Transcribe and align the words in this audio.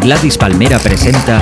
Gladys 0.00 0.36
Palmera 0.36 0.78
presenta 0.78 1.40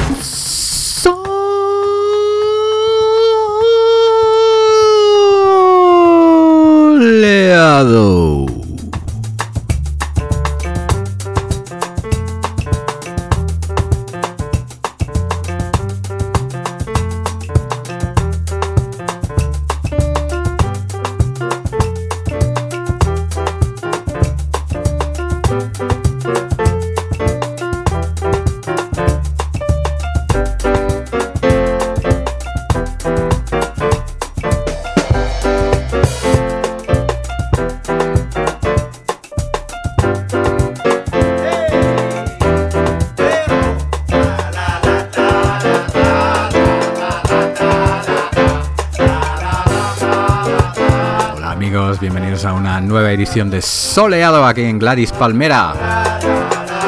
de 53.35 53.61
Soleado 53.63 54.45
aquí 54.45 54.63
en 54.65 54.79
Gladys 54.79 55.13
Palmera. 55.13 55.75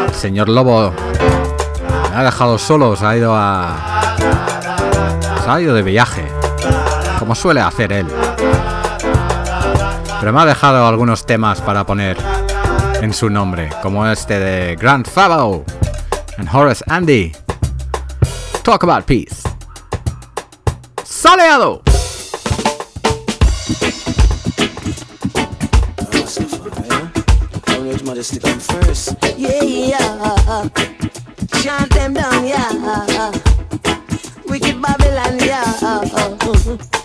El 0.09 0.15
señor 0.15 0.49
Lobo 0.49 0.93
me 2.11 2.17
ha 2.17 2.25
dejado 2.25 2.59
solo, 2.59 2.97
se 2.97 3.07
ha 3.07 3.17
ido 3.17 3.35
a. 3.37 3.77
Se 5.45 5.51
ha 5.51 5.61
ido 5.61 5.75
de 5.75 5.83
viaje, 5.83 6.27
como 7.19 7.35
suele 7.35 7.61
hacer 7.61 7.93
él. 7.93 8.09
Pero 10.19 10.33
me 10.33 10.41
ha 10.41 10.47
dejado 10.47 10.87
algunos 10.87 11.27
temas 11.27 11.61
para 11.61 11.85
poner 11.85 12.17
en 13.01 13.13
su 13.13 13.29
nombre, 13.29 13.71
como 13.83 14.07
este 14.07 14.41
de 14.41 14.77
Grand 14.77 15.07
Favo 15.07 15.65
and 16.39 16.49
Horace 16.53 16.83
Andy. 16.89 17.33
Talk 18.65 18.83
about 18.83 19.05
peace. 19.05 19.47
¡Soleado! 21.05 21.90
Oh. 36.53 36.91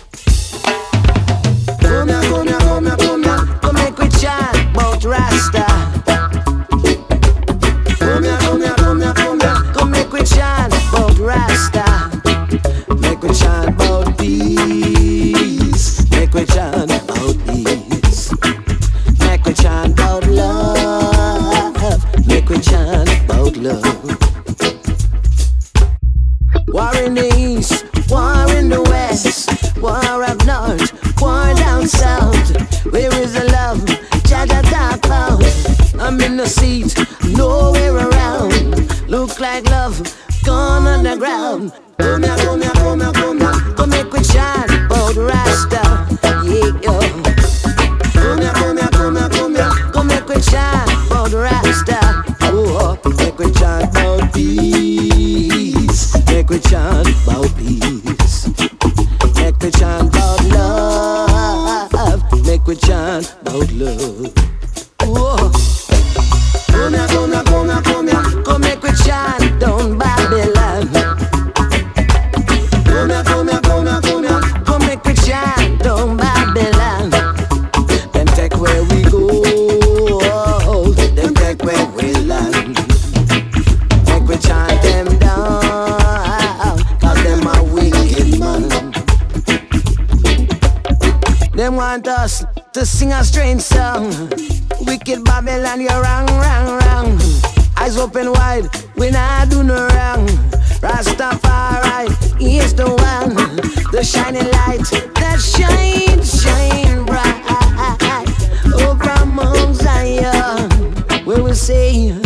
say 111.56 112.25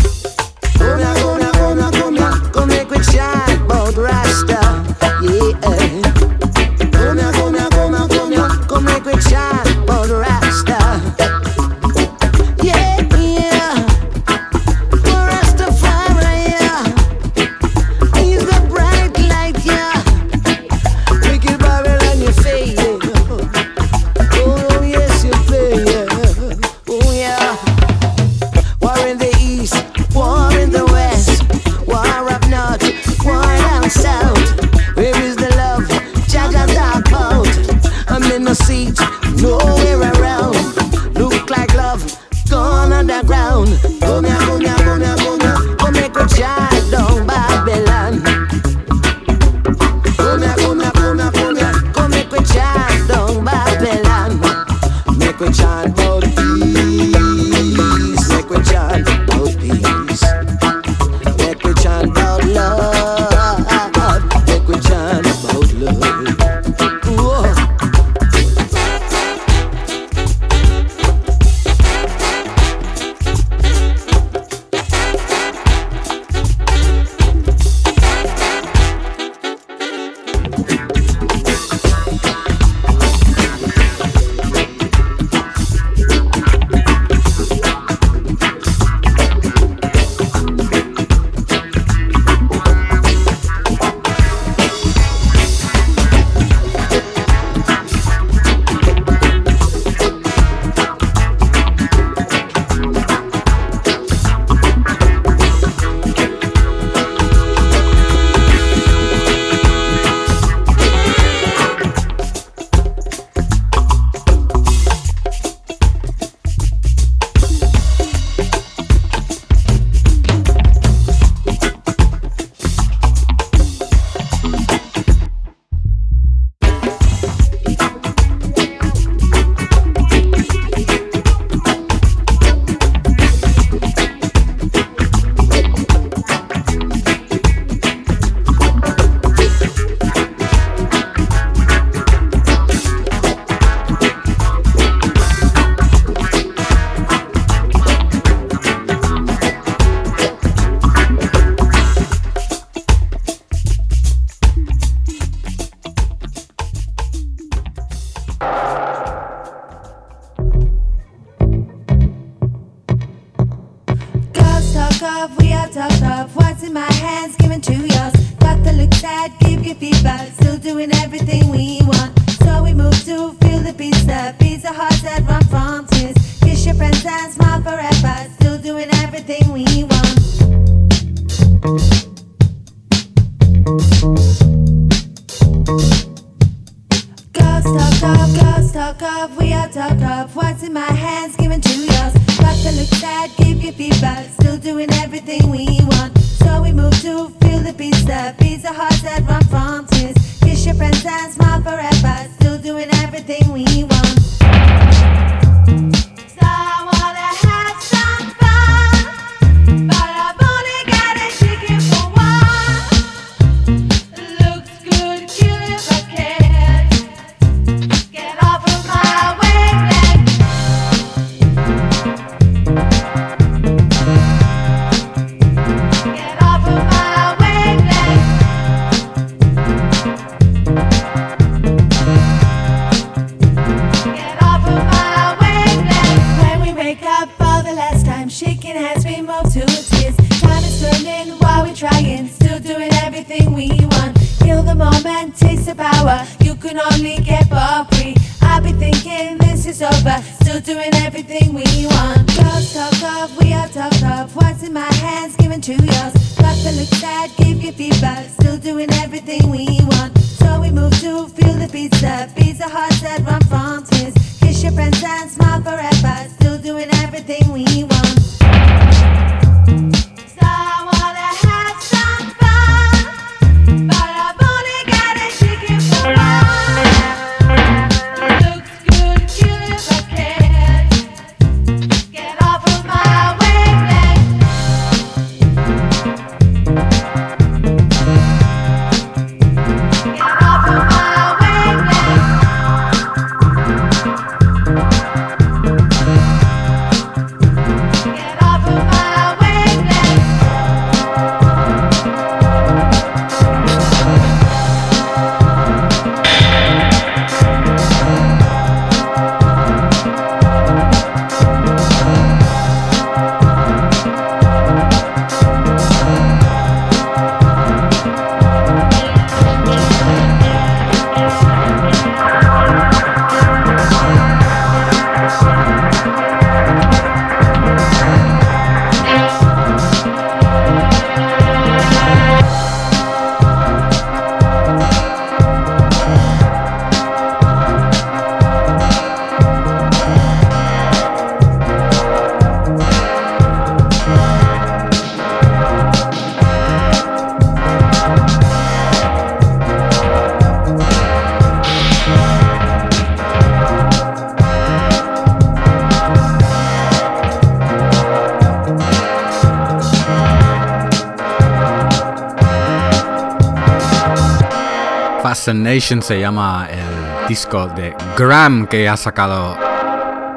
Station 365.80 366.02
se 366.02 366.20
llama 366.20 366.68
el 366.70 367.26
disco 367.26 367.66
de 367.68 367.94
Graham 368.14 368.66
que 368.66 368.86
ha 368.86 368.98
sacado 368.98 369.56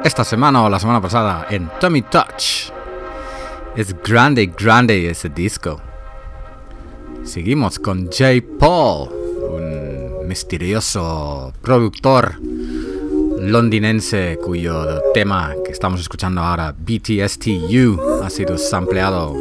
esta 0.02 0.24
semana 0.24 0.64
o 0.64 0.70
la 0.70 0.80
semana 0.80 1.02
pasada 1.02 1.46
en 1.50 1.68
Tommy 1.78 2.00
Touch. 2.00 2.72
Es 3.76 3.94
grande, 4.02 4.46
grande 4.46 5.10
ese 5.10 5.28
disco. 5.28 5.78
Seguimos 7.24 7.78
con 7.78 8.06
J. 8.06 8.42
Paul, 8.58 9.10
un 9.50 10.26
misterioso 10.26 11.52
productor 11.60 12.36
londinense 13.38 14.38
cuyo 14.42 15.02
tema 15.12 15.54
que 15.62 15.72
estamos 15.72 16.00
escuchando 16.00 16.40
ahora, 16.40 16.74
BTSTU, 16.74 18.22
ha 18.22 18.30
sido 18.30 18.56
sampleado 18.56 19.36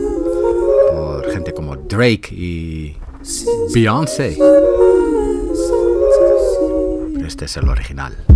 por 0.91 1.31
gente 1.31 1.53
como 1.53 1.77
Drake 1.77 2.35
y 2.35 2.97
Beyoncé 3.73 4.37
antes 7.43 7.57
el 7.57 7.67
original. 7.67 8.32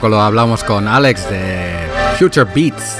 Poco 0.00 0.08
lo 0.08 0.22
hablamos 0.22 0.64
con 0.64 0.88
Alex 0.88 1.28
de 1.28 1.76
Future 2.18 2.50
Beats. 2.54 2.96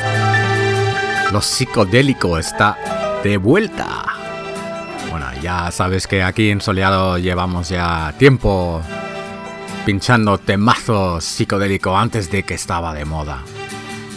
Lo 1.33 1.41
psicodélico 1.41 2.37
está 2.37 2.77
de 3.25 3.39
vuelta. 3.39 4.05
Bueno, 5.11 5.27
ya 5.41 5.71
sabes 5.71 6.07
que 6.07 6.23
aquí 6.23 6.51
en 6.51 6.61
Soleado 6.61 7.17
llevamos 7.17 7.71
ya 7.71 8.15
tiempo 8.19 8.83
pinchando 9.87 10.37
temazo 10.37 11.23
psicodélico 11.23 11.97
antes 11.97 12.31
de 12.31 12.43
que 12.43 12.53
estaba 12.53 12.93
de 12.93 13.07
moda. 13.07 13.39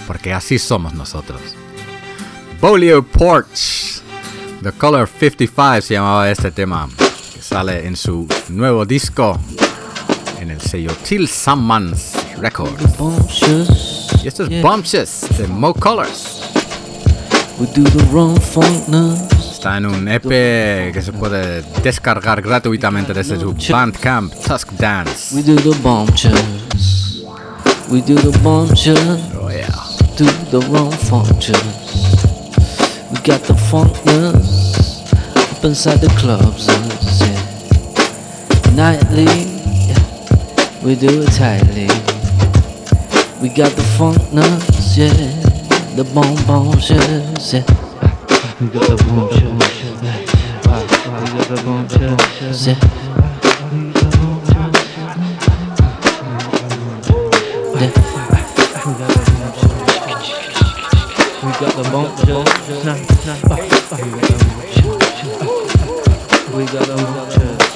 Porque 0.06 0.34
así 0.34 0.60
somos 0.60 0.94
nosotros. 0.94 1.40
Bolio 2.60 3.02
Porch. 3.02 4.02
The 4.62 4.74
Color 4.74 5.08
55 5.08 5.82
se 5.82 5.94
llamaba 5.94 6.30
este 6.30 6.52
tema. 6.52 6.90
Que 7.34 7.42
sale 7.42 7.88
en 7.88 7.96
su 7.96 8.28
nuevo 8.50 8.86
disco. 8.86 9.40
En 10.42 10.52
el 10.52 10.60
sello 10.60 10.92
Till 11.08 11.30
Someone's 11.30 12.23
Records. 12.38 13.42
Y 14.24 14.28
esto 14.28 14.44
es 14.44 14.62
Bumptious 14.62 15.26
de 15.38 15.48
Mo 15.48 15.74
Kolours. 15.74 16.42
We 17.60 17.68
do 17.68 17.84
the 17.84 18.04
wrong 18.12 18.40
funkness. 18.40 19.22
Está 19.52 19.78
en 19.78 19.86
un 19.86 20.08
EP 20.08 20.92
que 20.92 21.02
se 21.02 21.14
puede 21.14 21.62
descargar 21.84 22.42
gratuitamente 22.42 23.14
desde 23.14 23.40
su 23.40 23.56
Bandcamp 23.70 24.34
Tusk 24.34 24.72
Dance. 24.74 25.36
We 25.36 25.44
do 25.44 25.56
the 25.56 25.78
bumptious. 25.80 27.24
We 27.90 28.02
do 28.02 28.16
the 28.16 28.38
bumptious. 28.40 29.00
Oh 29.40 29.50
yeah. 29.50 29.70
Do 30.18 30.26
the 30.52 30.66
wrong 30.68 30.92
functions. 30.92 32.16
We 33.12 33.18
got 33.24 33.44
the 33.44 33.54
funkness 33.54 35.04
up 35.36 35.64
inside 35.64 36.00
the 36.00 36.10
clubs. 36.20 36.68
Yeah. 37.20 38.76
Nightly, 38.76 39.26
yeah. 39.88 40.84
we 40.84 40.96
do 40.96 41.22
it 41.22 41.32
tightly. 41.32 42.03
We 43.44 43.50
got 43.50 43.72
the 43.74 43.82
funkness, 44.00 44.96
yeah. 44.96 45.12
The 45.98 46.06
bombs, 46.16 46.90
yes, 46.90 47.52
yeah. 47.52 47.66
We 48.62 48.68
got 48.70 48.88
the 48.88 48.96
bumptious. 49.04 49.44
Yeah. 50.02 50.16
We 50.64 51.36
got 51.36 51.48
the 51.50 51.58
bumptious, 51.66 52.68
yeah. 52.68 52.80
Yeah. 57.82 57.92
We 61.44 61.52
got 61.60 61.74
the 61.76 61.84
nah. 62.86 62.96
We 66.56 66.64
got 66.64 66.86
the 66.88 66.96
bumptious. 66.96 67.74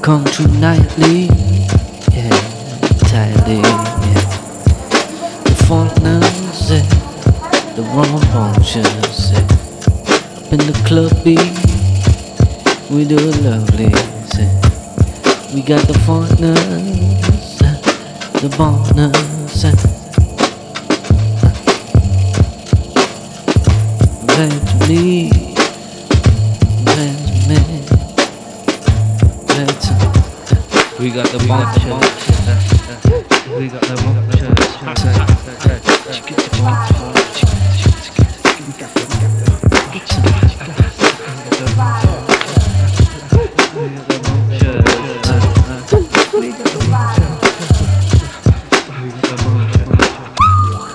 Come 0.00 0.24
true 0.24 0.48
nightly, 0.58 1.28
We 31.02 31.10
got 31.10 31.26
the 31.32 31.38
bumptious. 31.48 31.82
We 33.58 33.66
got 33.66 33.80
the 33.82 33.96
the 33.96 34.22
bumptious. 34.86 35.32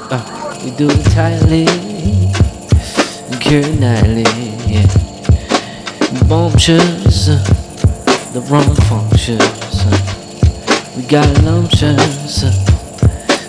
Uh, 0.09 0.61
we 0.63 0.71
do 0.77 0.87
it 0.89 1.03
tightly, 1.11 1.65
care 3.41 3.67
nightly, 3.77 4.23
yeah. 4.71 4.87
Bumptious, 6.29 7.27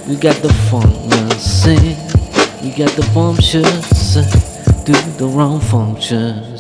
we 0.07 0.15
got 0.17 0.37
the 0.43 0.53
yeah. 0.69 1.97
We 2.63 2.71
got 2.73 2.91
the 2.91 3.09
uh, 4.19 4.23
do 4.85 4.93
the 5.17 5.27
wrong 5.27 5.61
functions. 5.61 6.58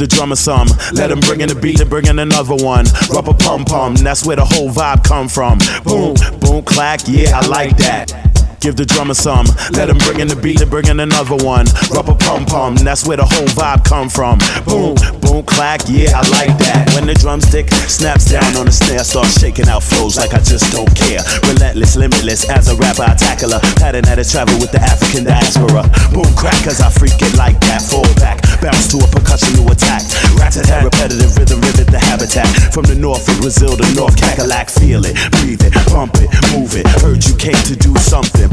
The 0.00 0.06
drummer 0.06 0.34
some, 0.34 0.66
let 0.94 1.10
him 1.10 1.20
bring 1.20 1.42
in 1.42 1.48
the 1.48 1.54
beat 1.54 1.78
and 1.78 1.90
bring 1.90 2.06
in 2.06 2.18
another 2.18 2.56
one. 2.56 2.86
Rubber 3.10 3.34
pum 3.34 3.64
pum, 3.64 3.94
that's 3.96 4.24
where 4.24 4.36
the 4.36 4.44
whole 4.44 4.70
vibe 4.70 5.04
come 5.04 5.28
from. 5.28 5.58
Boom, 5.84 6.16
boom, 6.40 6.64
clack, 6.64 7.00
yeah, 7.06 7.38
I 7.38 7.46
like 7.46 7.76
that. 7.76 8.19
Give 8.60 8.76
the 8.76 8.84
drummer 8.84 9.14
some, 9.14 9.48
let 9.72 9.88
him 9.88 9.96
bring 10.04 10.20
in 10.20 10.28
the 10.28 10.36
beat 10.36 10.60
and 10.60 10.68
bring 10.68 10.84
in 10.92 11.00
another 11.00 11.40
one. 11.40 11.64
Rubber 11.88 12.12
pum 12.12 12.44
pum, 12.44 12.76
that's 12.76 13.08
where 13.08 13.16
the 13.16 13.24
whole 13.24 13.48
vibe 13.56 13.88
come 13.88 14.12
from. 14.12 14.36
Boom, 14.68 15.00
boom, 15.24 15.48
clack, 15.48 15.80
yeah, 15.88 16.12
I 16.12 16.20
like 16.28 16.52
that. 16.60 16.92
When 16.92 17.08
the 17.08 17.16
drumstick 17.16 17.72
snaps 17.88 18.28
down 18.28 18.44
on 18.60 18.68
the 18.68 18.72
snare, 18.76 19.00
start 19.00 19.32
shaking 19.32 19.64
out 19.72 19.80
flows 19.80 20.20
like 20.20 20.36
I 20.36 20.44
just 20.44 20.68
don't 20.76 20.92
care. 20.92 21.24
Relentless, 21.48 21.96
limitless, 21.96 22.52
as 22.52 22.68
a 22.68 22.76
rapper, 22.76 23.08
I 23.08 23.16
tackle 23.16 23.56
a 23.56 23.60
pattern 23.80 24.04
that 24.04 24.20
has 24.20 24.28
traveled 24.28 24.60
with 24.60 24.76
the 24.76 24.82
African 24.84 25.24
diaspora. 25.24 25.88
Boom, 26.12 26.28
crack, 26.36 26.60
cause 26.60 26.84
I 26.84 26.92
freak 26.92 27.16
it 27.16 27.32
like 27.40 27.56
that. 27.64 27.80
Fall 27.80 28.04
back, 28.20 28.44
bounce 28.60 28.92
to 28.92 29.00
a 29.00 29.08
percussion 29.08 29.56
to 29.56 29.72
attack. 29.72 30.04
Rat 30.36 30.60
a 30.60 30.62
tat, 30.68 30.84
repetitive 30.84 31.32
rhythm, 31.32 31.64
rivet 31.64 31.88
the 31.88 31.96
habitat. 31.96 32.44
From 32.76 32.84
the 32.84 32.94
north 32.94 33.24
of 33.24 33.40
Brazil 33.40 33.72
to 33.72 33.88
North 33.96 34.20
Cackalack, 34.20 34.68
feel 34.68 35.00
it, 35.08 35.16
breathe 35.40 35.64
it, 35.64 35.72
pump 35.88 36.20
it, 36.20 36.28
move 36.52 36.76
it. 36.76 36.84
Heard 37.00 37.24
you 37.24 37.32
came 37.40 37.56
to 37.64 37.72
do 37.72 37.96
something, 38.04 38.49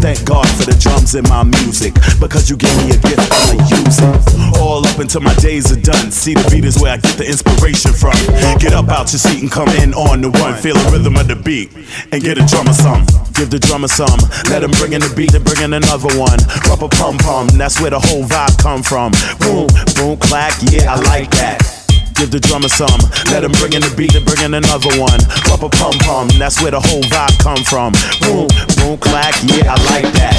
Thank 0.00 0.24
God 0.24 0.48
for 0.56 0.64
the 0.64 0.76
drums 0.80 1.14
in 1.14 1.24
my 1.28 1.44
music, 1.44 1.92
because 2.18 2.48
you 2.48 2.56
gave 2.56 2.72
me 2.80 2.96
a 2.96 2.98
gift, 2.98 3.20
I'ma 3.20 3.60
use 3.68 4.00
it. 4.00 4.58
All 4.58 4.80
up 4.86 4.98
until 4.98 5.20
my 5.20 5.34
days 5.36 5.70
are 5.70 5.80
done. 5.80 6.10
See, 6.10 6.32
the 6.32 6.46
beat 6.50 6.64
is 6.64 6.80
where 6.80 6.92
I 6.92 6.96
get 6.96 7.18
the 7.18 7.26
inspiration 7.26 7.92
from. 7.92 8.16
Get 8.58 8.72
up 8.72 8.88
out 8.88 9.12
your 9.12 9.20
seat 9.20 9.42
and 9.42 9.52
come 9.52 9.68
in 9.80 9.92
on 9.92 10.22
the 10.22 10.30
one. 10.30 10.54
Feel 10.56 10.74
the 10.74 10.90
rhythm 10.90 11.16
of 11.16 11.28
the 11.28 11.36
beat 11.36 11.76
and 12.12 12.22
get 12.22 12.38
a 12.38 12.44
drummer 12.48 12.72
some. 12.72 13.04
Give 13.36 13.50
the 13.50 13.60
drummer 13.60 13.88
some. 13.88 14.18
Let 14.48 14.64
him 14.64 14.72
bring 14.80 14.94
in 14.94 15.04
the 15.04 15.12
beat 15.14 15.34
and 15.34 15.44
bring 15.44 15.60
in 15.60 15.74
another 15.74 16.10
one. 16.16 16.40
Rubber 16.68 16.88
pum 16.88 17.18
pum, 17.18 17.48
that's 17.60 17.80
where 17.80 17.90
the 17.90 18.00
whole 18.00 18.24
vibe 18.24 18.56
come 18.56 18.82
from. 18.82 19.12
Boom, 19.38 19.68
boom, 19.96 20.16
clack, 20.16 20.56
yeah, 20.72 20.92
I 20.92 20.96
like 20.96 21.30
that. 21.36 21.79
Give 22.20 22.30
the 22.30 22.38
drummer 22.38 22.68
some, 22.68 23.00
let 23.32 23.44
him 23.44 23.52
bring 23.52 23.72
in 23.72 23.80
the 23.80 23.88
beat 23.96 24.14
and 24.14 24.26
bring 24.26 24.44
in 24.44 24.52
another 24.52 24.92
one. 25.00 25.18
Rubber 25.48 25.70
pum 25.72 25.94
pum, 26.04 26.28
that's 26.36 26.60
where 26.60 26.70
the 26.70 26.78
whole 26.78 27.00
vibe 27.08 27.32
come 27.40 27.64
from. 27.64 27.94
Boom, 28.20 28.46
boom, 28.76 28.98
clack, 29.00 29.32
yeah, 29.48 29.72
I 29.72 29.80
like 29.88 30.12
that. 30.20 30.36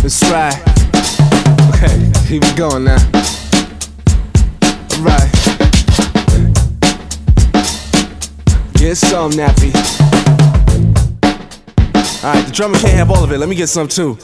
That's 0.00 0.22
right. 0.32 0.56
Okay, 1.76 1.92
here 2.24 2.40
we 2.40 2.48
go 2.56 2.78
now. 2.78 2.96
Alright. 4.96 5.28
Get 8.80 8.96
some, 8.96 9.32
Nappy. 9.36 9.76
Alright, 12.24 12.46
the 12.46 12.50
drummer 12.50 12.78
can't 12.78 12.94
have 12.94 13.10
all 13.10 13.22
of 13.22 13.30
it. 13.30 13.36
Let 13.36 13.50
me 13.50 13.56
get 13.56 13.68
some 13.68 13.88
too. 13.88 14.16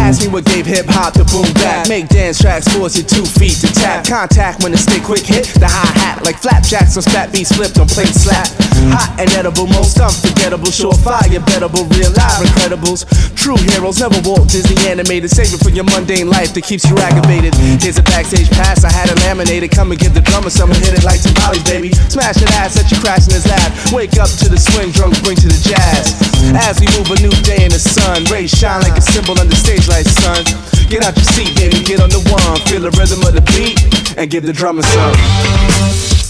Ask 0.00 0.24
me 0.24 0.28
what 0.28 0.44
gave 0.48 0.64
hip 0.64 0.86
hop 0.88 1.12
the 1.12 1.28
boom 1.28 1.46
back. 1.60 1.86
Make 1.88 2.08
dance 2.08 2.40
tracks, 2.40 2.66
force 2.72 2.96
your 2.96 3.06
two 3.06 3.22
feet 3.22 3.60
to 3.60 3.68
tap. 3.68 4.08
Contact 4.08 4.64
when 4.64 4.72
the 4.72 4.80
stick 4.80 5.04
quick 5.04 5.22
hit 5.22 5.46
the 5.60 5.68
hi 5.68 5.86
hat. 6.00 6.24
Like 6.24 6.40
flapjacks 6.40 6.96
on 6.96 7.04
spat 7.04 7.30
beats 7.30 7.52
flipped 7.52 7.78
on 7.78 7.86
plate 7.86 8.10
slap. 8.10 8.48
Hot 8.96 9.12
and 9.20 9.28
edible, 9.36 9.68
most 9.68 10.00
unforgettable. 10.00 10.72
Surefire, 10.72 11.38
bettable, 11.44 11.84
real 11.92 12.10
live 12.16 12.40
incredibles. 12.40 13.04
True 13.36 13.60
heroes 13.70 14.00
never 14.00 14.16
walk 14.24 14.48
Disney 14.48 14.80
animated. 14.88 15.28
Save 15.30 15.52
it 15.52 15.60
for 15.60 15.70
your 15.70 15.84
mundane 15.84 16.32
life 16.32 16.56
that 16.56 16.64
keeps 16.64 16.88
you 16.88 16.96
aggravated. 16.96 17.52
Here's 17.78 18.00
a 18.00 18.06
backstage 18.08 18.48
pass, 18.50 18.82
I 18.82 18.90
had 18.90 19.12
it 19.12 19.20
laminated. 19.20 19.70
Come 19.70 19.92
and 19.92 20.00
give 20.00 20.16
the 20.16 20.24
drummer 20.24 20.50
some 20.50 20.72
hit 20.72 20.96
it 20.96 21.04
like 21.04 21.20
tamales, 21.20 21.62
baby. 21.68 21.92
Smash 22.08 22.40
that 22.40 22.50
ass 22.56 22.74
that 22.80 22.88
you 22.88 22.96
crashing 23.04 23.36
his 23.36 23.44
lap. 23.44 23.68
Wake 23.92 24.16
up 24.16 24.32
to 24.40 24.48
the 24.48 24.56
swing, 24.56 24.90
drunk, 24.96 25.20
bring 25.22 25.36
to 25.36 25.48
the 25.48 25.60
jazz. 25.60 26.16
As 26.64 26.80
we 26.80 26.88
move 26.96 27.12
a 27.12 27.18
new 27.20 27.34
day 27.44 27.68
in 27.68 27.70
the 27.70 27.78
sun, 27.78 28.24
rays 28.32 28.50
shine 28.50 28.80
like 28.80 28.96
a 28.96 29.04
symbol 29.04 29.36
on 29.36 29.46
the 29.46 29.56
stage 29.56 29.89
light, 29.90 30.06
son. 30.06 30.44
Get 30.88 31.04
out 31.04 31.14
your 31.16 31.24
seat, 31.24 31.54
baby, 31.56 31.82
get 31.84 32.00
on 32.00 32.08
the 32.08 32.20
one, 32.30 32.58
feel 32.66 32.80
the 32.80 32.90
rhythm 32.98 33.20
of 33.26 33.34
the 33.34 33.42
beat, 33.52 33.78
and 34.16 34.30
give 34.30 34.46
the 34.46 34.52
drummer 34.52 34.82
some. 34.82 36.29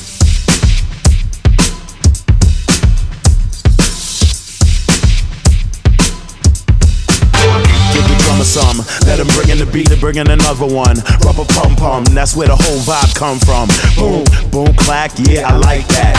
Some. 8.50 8.78
Let 9.06 9.18
them 9.18 9.28
bring 9.38 9.50
in 9.50 9.58
the 9.58 9.70
beat, 9.72 9.88
they 9.88 9.98
bring 9.98 10.16
in 10.16 10.28
another 10.28 10.66
one. 10.66 10.96
Rubber 11.22 11.44
pum 11.44 11.76
pum, 11.76 12.02
that's 12.10 12.34
where 12.34 12.48
the 12.48 12.56
whole 12.56 12.80
vibe 12.82 13.14
come 13.14 13.38
from. 13.38 13.68
Boom, 13.94 14.24
boom, 14.50 14.74
clack, 14.74 15.12
yeah, 15.18 15.46
I 15.46 15.56
like 15.56 15.86
that. 15.94 16.18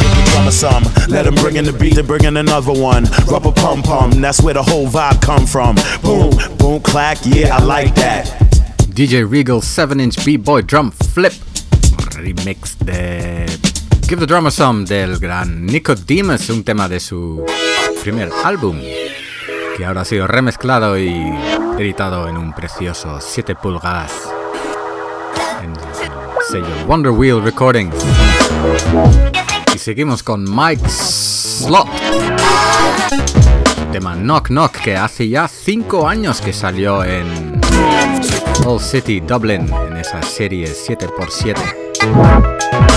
Give 0.00 0.08
the 0.16 0.30
drummer 0.32 0.50
some. 0.50 0.84
Let 1.12 1.26
him 1.26 1.34
bring 1.34 1.56
in 1.56 1.66
the 1.66 1.74
beat, 1.74 1.96
to 1.96 2.02
bring 2.02 2.24
in 2.24 2.38
another 2.38 2.72
one. 2.72 3.04
Rubber 3.28 3.52
pum 3.52 3.82
pum, 3.82 4.22
that's 4.22 4.40
where 4.40 4.54
the 4.54 4.62
whole 4.62 4.86
vibe 4.86 5.20
come 5.20 5.44
from. 5.44 5.76
Boom, 6.00 6.32
boom, 6.56 6.80
clack, 6.80 7.18
yeah, 7.24 7.54
I 7.54 7.62
like 7.62 7.94
that. 7.96 8.24
DJ 8.96 9.30
Regal 9.30 9.60
7 9.60 10.00
inch 10.00 10.24
B-Boy 10.24 10.62
Drum 10.62 10.90
Flip 10.90 11.34
remix 12.14 12.78
de 12.78 13.44
Give 14.08 14.18
the 14.18 14.26
Drummer 14.26 14.50
Some 14.50 14.86
del 14.86 15.18
gran 15.18 15.66
Nickodemus, 15.66 16.48
un 16.48 16.64
tema 16.64 16.88
de 16.88 17.00
su 17.00 17.44
primer 18.02 18.30
álbum 18.44 18.80
que 19.76 19.84
ahora 19.84 20.00
ha 20.00 20.04
sido 20.06 20.26
remezclado 20.26 20.98
y 20.98 21.34
editado 21.78 22.28
en 22.28 22.36
un 22.36 22.52
precioso 22.52 23.20
7 23.20 23.54
pulgadas 23.54 24.12
en 25.62 25.70
el 25.70 25.76
sello 26.48 26.86
Wonder 26.86 27.12
Wheel 27.12 27.42
Recordings. 27.42 27.94
Y 29.74 29.78
seguimos 29.78 30.22
con 30.22 30.44
Mike 30.44 30.88
Slot. 30.88 31.88
Tema 33.92 34.14
Knock 34.14 34.48
Knock 34.48 34.72
que 34.72 34.96
hace 34.96 35.28
ya 35.28 35.48
5 35.48 36.08
años 36.08 36.40
que 36.40 36.52
salió 36.52 37.04
en 37.04 37.60
All 38.64 38.80
City 38.80 39.20
Dublin 39.20 39.70
en 39.88 39.96
esa 39.98 40.22
serie 40.22 40.68
7x7. 40.68 42.95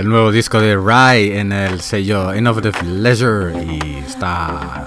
Sale 0.00 0.06
el 0.06 0.12
nuevo 0.12 0.32
disco 0.32 0.58
de 0.58 0.78
Rai 0.78 1.32
en 1.32 1.52
el 1.52 1.82
sello 1.82 2.34
Innovative 2.34 2.82
Leisure 2.84 3.52
y 3.62 3.98
está 3.98 4.86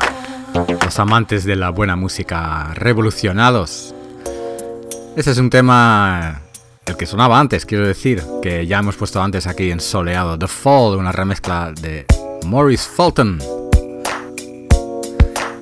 los 0.84 0.97
amantes 0.97 1.43
de 1.43 1.55
la 1.55 1.70
buena 1.70 1.95
música 1.95 2.74
revolucionados. 2.74 3.93
Ese 5.16 5.30
es 5.30 5.38
un 5.38 5.51
tema 5.51 6.41
el 6.88 6.97
que 6.97 7.05
sonaba 7.05 7.39
antes, 7.39 7.68
quiero 7.68 7.86
decir, 7.86 8.24
que 8.41 8.66
ya 8.66 8.80
hemos 8.80 8.95
puesto 8.95 9.22
antes 9.22 9.45
aquí 9.45 9.70
en 9.70 9.82
Soleado. 9.82 10.39
The 10.39 10.47
Fall, 10.47 10.97
una 10.97 11.11
remezcla 11.11 11.72
de 11.80 12.07
Maurice 12.47 12.89
Fulton. 12.89 13.38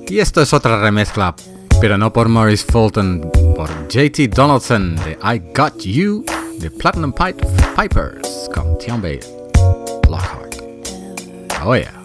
Y 0.08 0.18
esto 0.18 0.40
es 0.40 0.54
otra 0.54 0.80
remezcla, 0.80 1.34
pero 1.78 1.98
no 1.98 2.10
por 2.10 2.30
Maurice 2.30 2.64
Fulton, 2.72 3.30
por 3.54 3.68
JT 3.88 4.28
Donaldson 4.34 4.96
de 4.96 5.18
I 5.22 5.42
Got 5.54 5.76
You, 5.82 6.24
de 6.58 6.70
Platinum 6.70 7.12
Pipers, 7.12 8.48
con 8.54 8.78
Tiombe 8.78 9.20
Lockhart. 9.20 9.41
Oh 11.64 12.01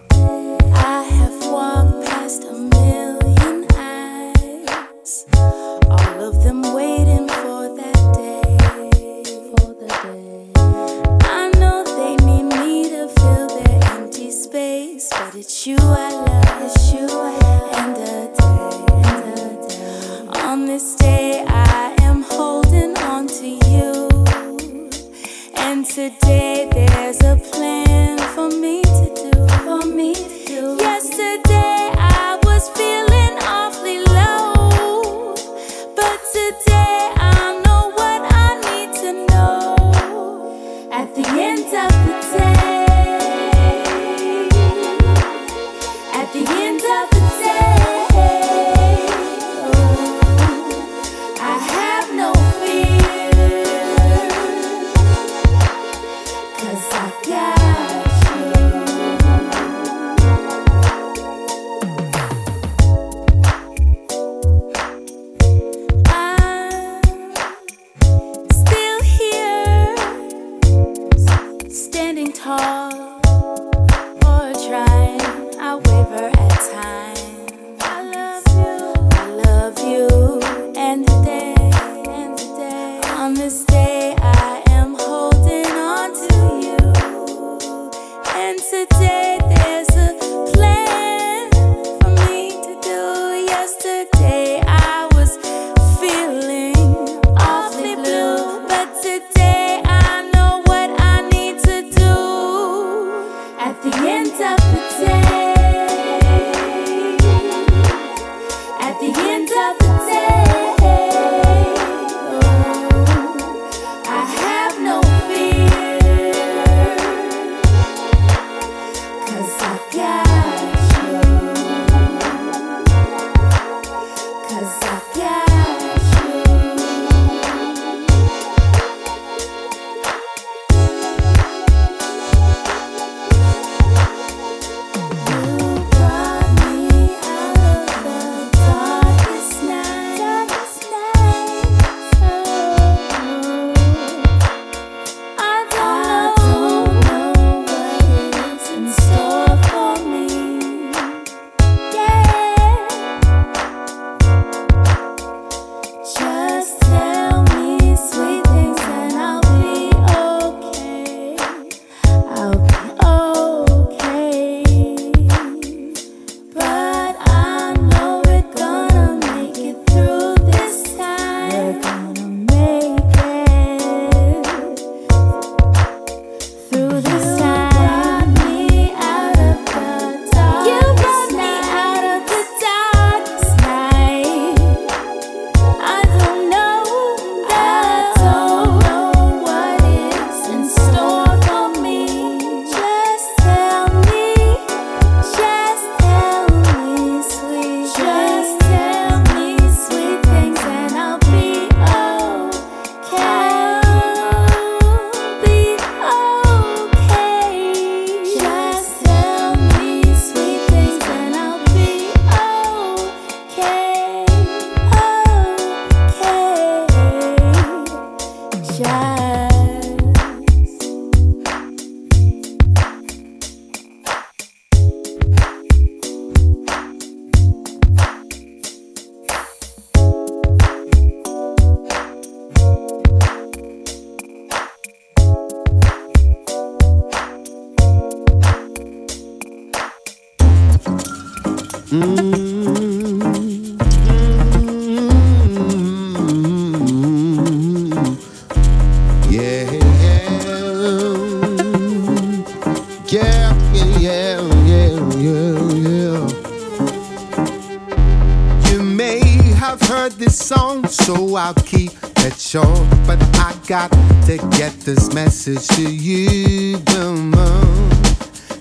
message 265.48 265.78
to 265.78 265.94
you, 265.94 266.78
come 266.80 267.34
on. 267.34 267.90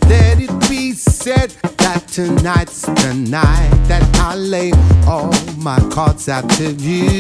Let 0.09 0.41
it 0.41 0.68
be 0.68 0.93
said 0.93 1.51
that 1.78 2.07
tonight's 2.09 2.82
the 2.82 3.14
night 3.14 3.70
that 3.89 4.05
I 4.20 4.37
lay 4.37 4.72
all 5.07 5.32
my 5.59 5.78
cards 5.91 6.28
out 6.28 6.49
to 6.51 6.72
you. 6.72 7.16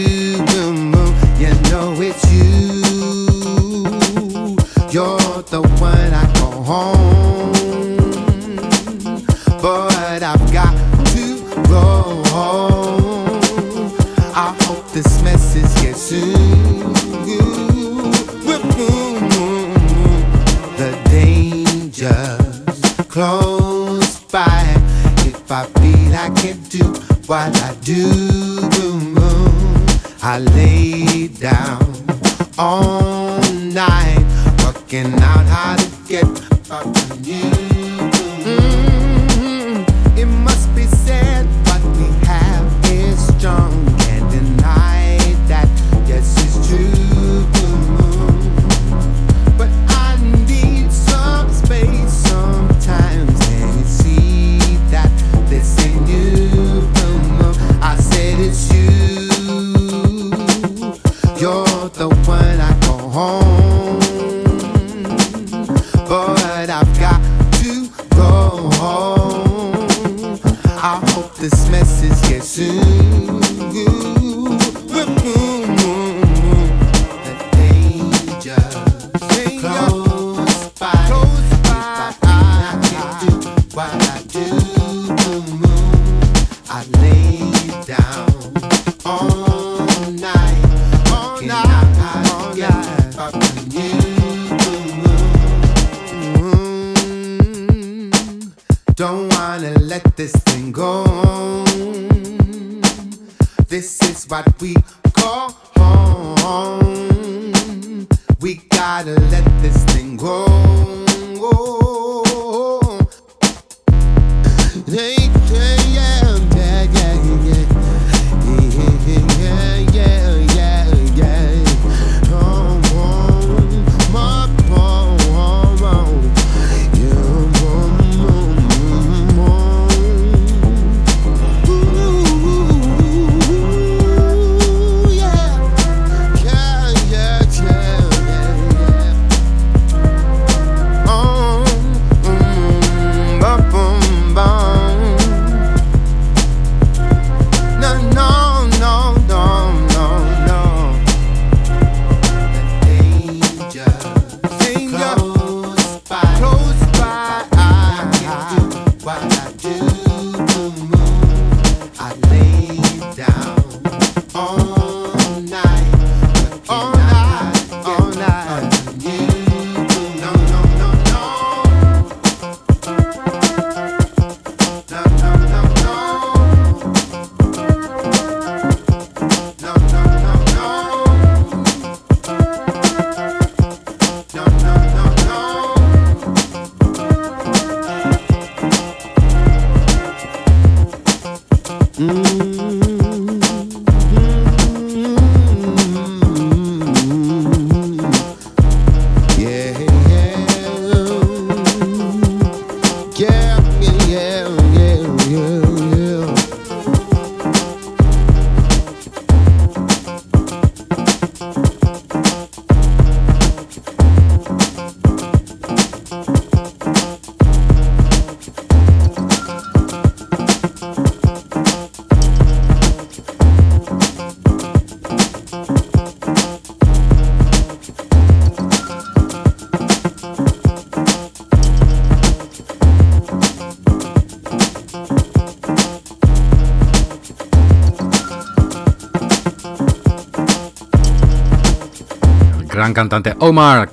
cantante 242.96 243.36
Omar 243.40 243.90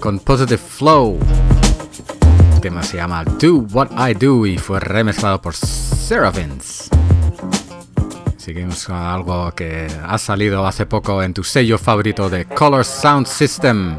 con 0.00 0.18
Positive 0.18 0.56
Flow. 0.56 1.18
El 2.54 2.60
tema 2.62 2.82
se 2.82 2.96
llama 2.96 3.22
Do 3.22 3.66
What 3.70 3.90
I 3.98 4.14
Do 4.14 4.46
y 4.46 4.56
fue 4.56 4.80
remezclado 4.80 5.42
por 5.42 5.54
Seraphins. 5.54 6.88
Seguimos 8.38 8.86
con 8.86 8.96
algo 8.96 9.52
que 9.52 9.88
ha 10.02 10.16
salido 10.16 10.66
hace 10.66 10.86
poco 10.86 11.22
en 11.22 11.34
tu 11.34 11.44
sello 11.44 11.76
favorito 11.76 12.30
de 12.30 12.46
Color 12.46 12.86
Sound 12.86 13.26
System. 13.26 13.98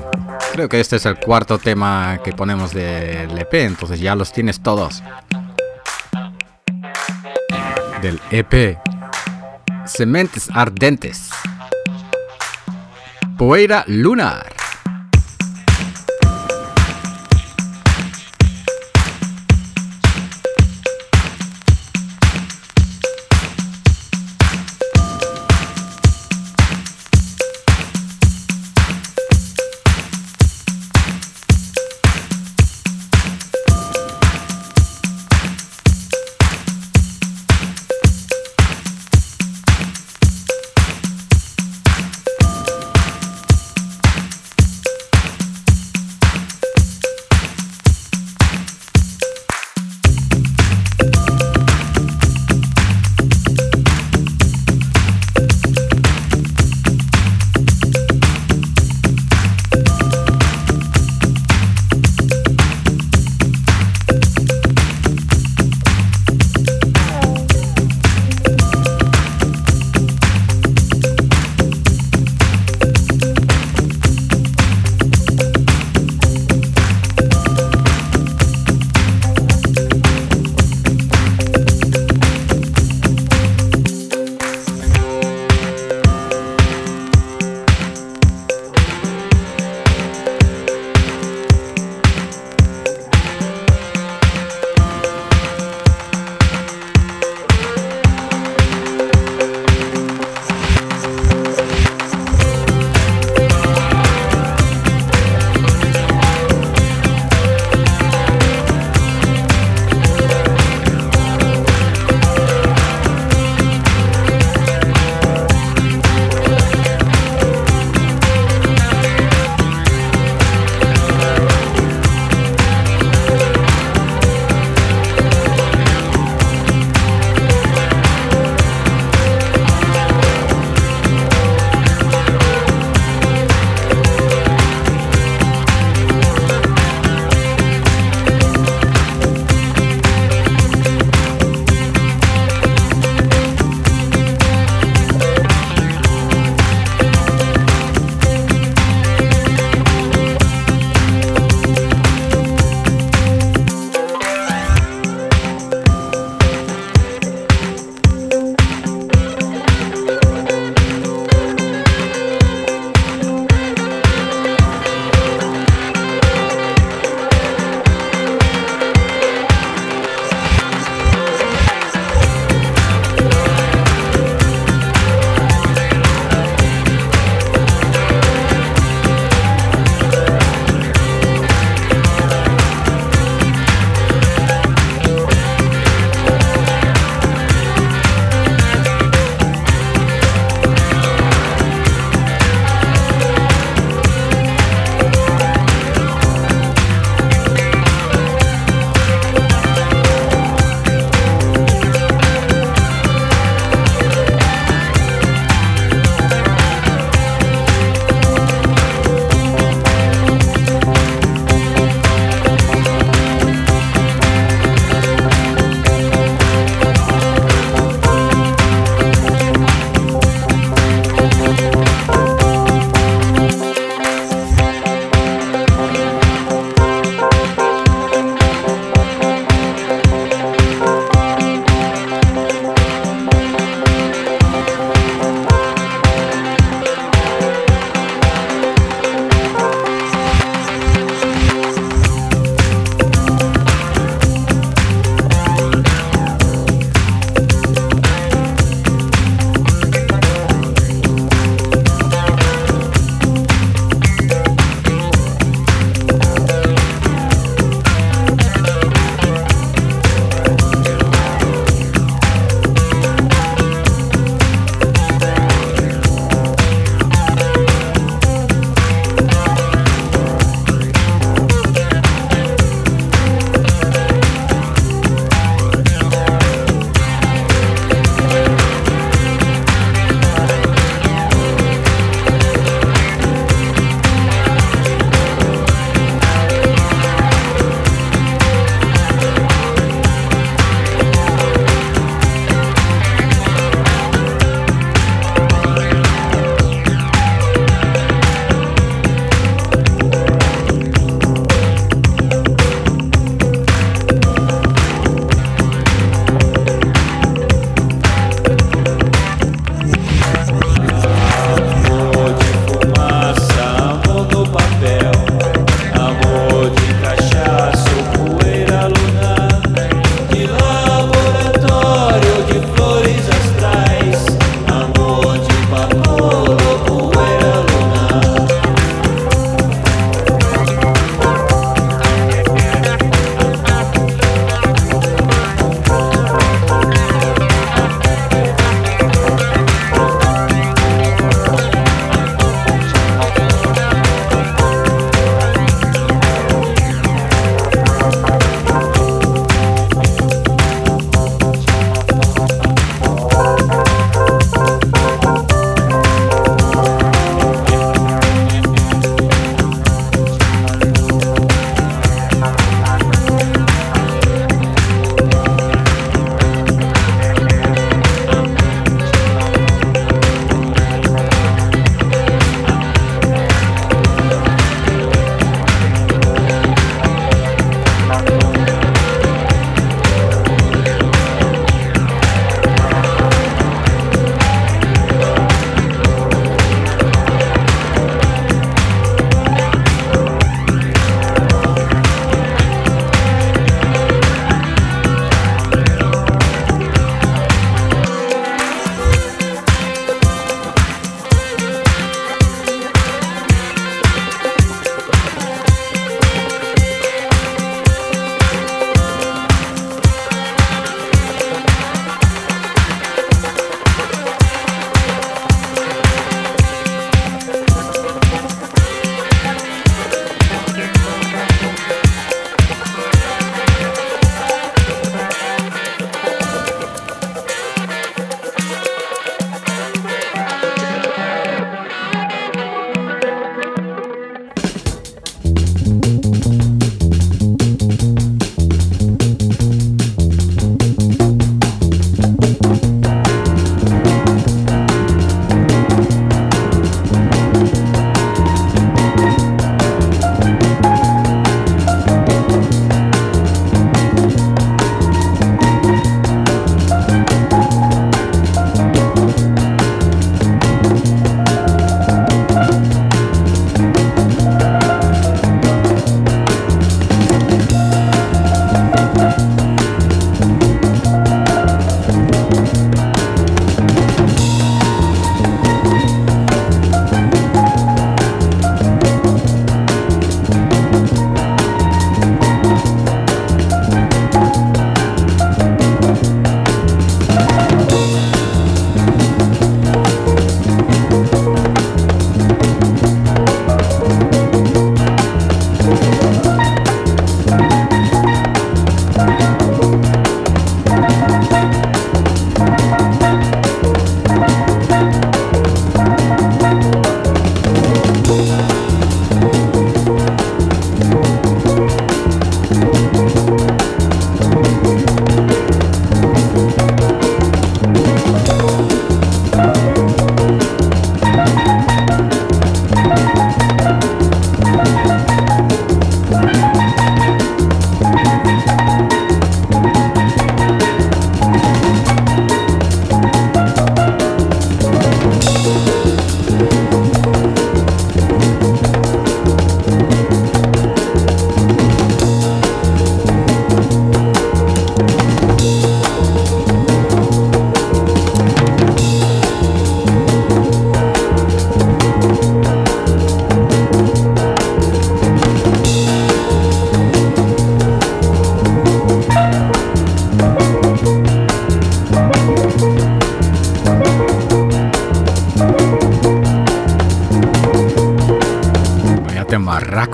Creo 0.53 0.67
que 0.69 0.79
este 0.79 0.95
es 0.95 1.05
el 1.05 1.19
cuarto 1.19 1.59
tema 1.59 2.17
que 2.23 2.31
ponemos 2.31 2.73
del 2.73 3.37
EP, 3.37 3.53
entonces 3.53 3.99
ya 3.99 4.15
los 4.15 4.33
tienes 4.33 4.59
todos. 4.59 5.03
Del 8.01 8.19
EP 8.31 8.79
Sementes 9.85 10.49
Ardentes. 10.51 11.29
Poeira 13.37 13.83
Lunar. 13.87 14.54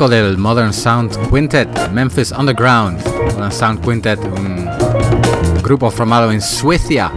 Del 0.10 0.38
Modern 0.38 0.74
Sound 0.74 1.30
Quintet, 1.30 1.92
Memphis 1.92 2.32
Underground. 2.32 3.04
Modern 3.34 3.52
Sound 3.52 3.86
Quintet, 3.86 4.20
un 4.20 4.68
grupo 5.62 5.92
formado 5.92 6.32
en 6.32 6.42
Suecia 6.42 7.12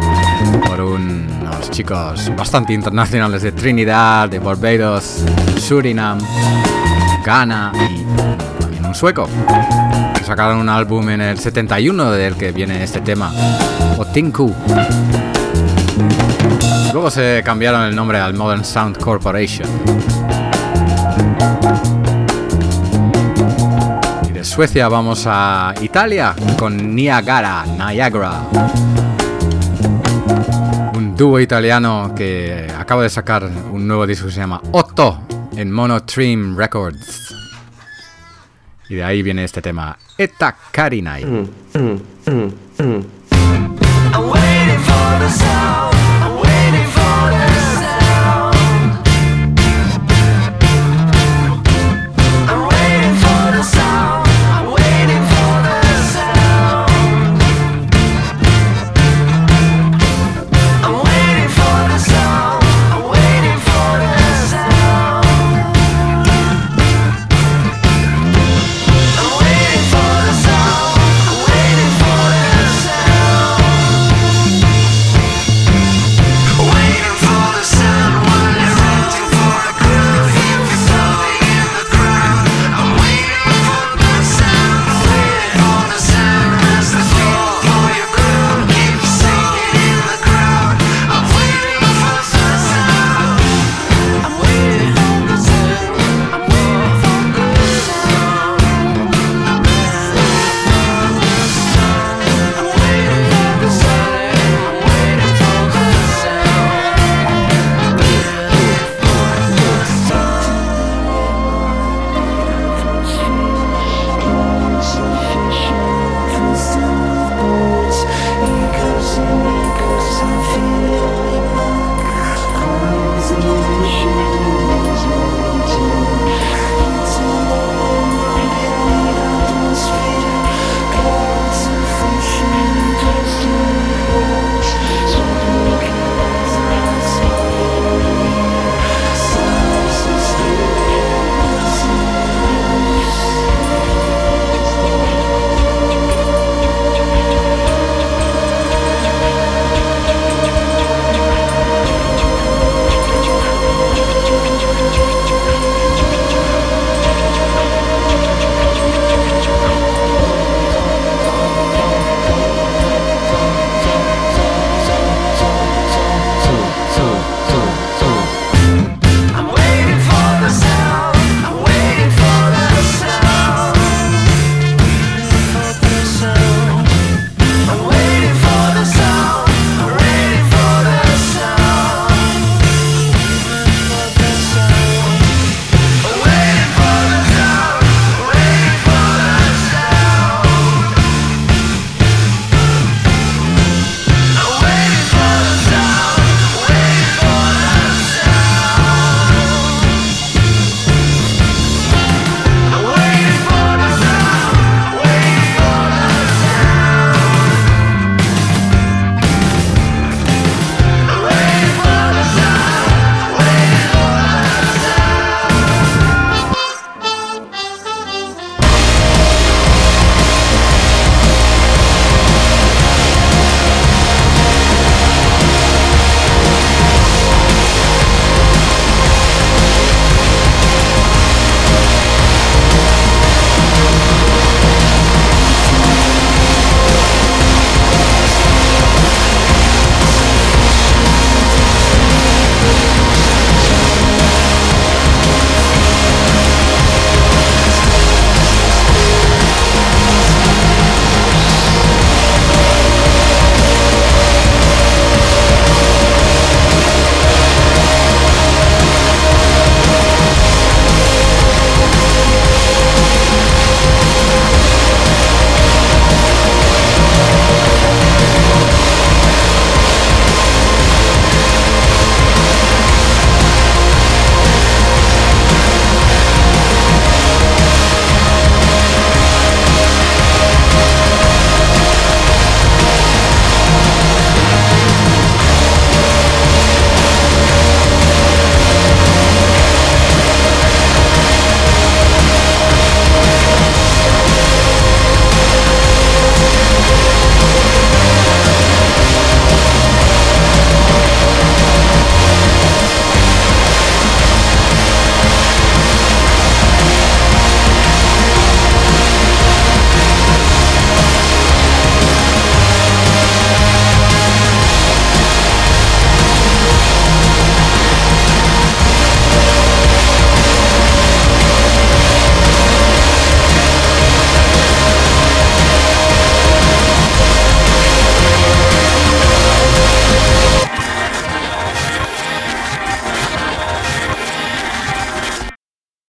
por 0.67 0.81
unos 0.81 1.71
chicos 1.71 2.31
bastante 2.37 2.73
internacionales 2.73 3.43
de 3.43 3.53
Trinidad, 3.53 4.29
de 4.29 4.39
Barbados, 4.39 5.25
Surinam, 5.59 6.19
Ghana 7.25 7.73
y 7.75 8.61
también 8.61 8.85
un 8.85 8.95
sueco. 8.95 9.29
Sacaron 10.25 10.59
un 10.59 10.69
álbum 10.69 11.09
en 11.09 11.21
el 11.21 11.39
71 11.39 12.11
del 12.11 12.35
que 12.37 12.53
viene 12.53 12.83
este 12.83 13.01
tema, 13.01 13.33
Otinku. 13.97 14.55
Luego 16.93 17.11
se 17.11 17.43
cambiaron 17.45 17.83
el 17.83 17.97
nombre 17.97 18.19
al 18.19 18.35
Modern 18.35 18.65
Sound 18.65 18.99
Corporation. 18.99 19.69
Suecia 24.55 24.89
vamos 24.89 25.25
a 25.27 25.75
Italia 25.81 26.33
con 26.57 26.95
Niagara, 26.95 27.65
Niagara. 27.67 28.43
Un 30.95 31.17
dúo 31.17 31.41
italiano 31.41 32.15
que 32.17 32.73
acaba 32.79 33.03
de 33.03 33.11
sacar 33.11 33.51
un 33.73 33.89
nuevo 33.89 34.07
disco 34.07 34.27
que 34.27 34.33
se 34.33 34.39
llama 34.39 34.63
Otto 34.71 35.23
en 35.57 35.73
Monotream 35.73 36.57
Records. 36.57 37.35
Y 38.89 38.95
de 38.95 39.03
ahí 39.03 39.23
viene 39.23 39.43
este 39.43 39.61
tema, 39.61 39.99
Eta 40.17 40.55
Karinai. 40.71 41.25
Mm, 41.25 41.49
mm, 41.75 42.01
mm, 42.79 43.05